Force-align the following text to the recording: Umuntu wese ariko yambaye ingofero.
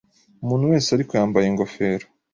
Umuntu 0.43 0.65
wese 0.71 0.87
ariko 0.91 1.11
yambaye 1.19 1.45
ingofero. 1.47 2.05